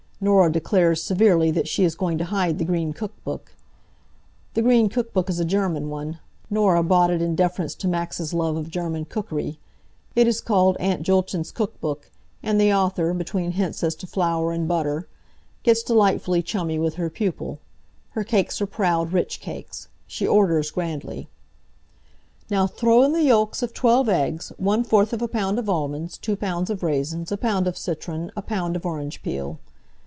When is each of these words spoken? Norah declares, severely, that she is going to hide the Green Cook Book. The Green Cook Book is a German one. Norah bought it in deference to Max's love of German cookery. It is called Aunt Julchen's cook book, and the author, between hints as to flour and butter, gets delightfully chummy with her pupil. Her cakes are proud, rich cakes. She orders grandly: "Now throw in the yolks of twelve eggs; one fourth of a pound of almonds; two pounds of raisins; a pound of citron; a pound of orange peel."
Norah 0.23 0.51
declares, 0.51 1.01
severely, 1.01 1.49
that 1.49 1.67
she 1.67 1.83
is 1.83 1.95
going 1.95 2.19
to 2.19 2.25
hide 2.25 2.59
the 2.59 2.63
Green 2.63 2.93
Cook 2.93 3.11
Book. 3.23 3.53
The 4.53 4.61
Green 4.61 4.87
Cook 4.87 5.13
Book 5.13 5.31
is 5.31 5.39
a 5.39 5.45
German 5.45 5.89
one. 5.89 6.19
Norah 6.47 6.83
bought 6.83 7.09
it 7.09 7.23
in 7.23 7.33
deference 7.35 7.73
to 7.77 7.87
Max's 7.87 8.31
love 8.31 8.55
of 8.55 8.69
German 8.69 9.05
cookery. 9.05 9.57
It 10.15 10.27
is 10.27 10.39
called 10.39 10.77
Aunt 10.79 11.01
Julchen's 11.01 11.49
cook 11.51 11.81
book, 11.81 12.11
and 12.43 12.61
the 12.61 12.71
author, 12.71 13.15
between 13.15 13.53
hints 13.53 13.83
as 13.83 13.95
to 13.95 14.05
flour 14.05 14.51
and 14.51 14.67
butter, 14.67 15.07
gets 15.63 15.81
delightfully 15.81 16.43
chummy 16.43 16.77
with 16.77 16.93
her 16.97 17.09
pupil. 17.09 17.57
Her 18.11 18.23
cakes 18.23 18.61
are 18.61 18.67
proud, 18.67 19.13
rich 19.13 19.39
cakes. 19.39 19.87
She 20.05 20.27
orders 20.27 20.69
grandly: 20.69 21.29
"Now 22.47 22.67
throw 22.67 23.01
in 23.01 23.13
the 23.13 23.23
yolks 23.23 23.63
of 23.63 23.73
twelve 23.73 24.07
eggs; 24.07 24.51
one 24.59 24.83
fourth 24.83 25.13
of 25.13 25.23
a 25.23 25.27
pound 25.27 25.57
of 25.57 25.67
almonds; 25.67 26.19
two 26.19 26.35
pounds 26.35 26.69
of 26.69 26.83
raisins; 26.83 27.31
a 27.31 27.37
pound 27.37 27.65
of 27.65 27.75
citron; 27.75 28.31
a 28.35 28.43
pound 28.43 28.75
of 28.75 28.85
orange 28.85 29.23
peel." 29.23 29.57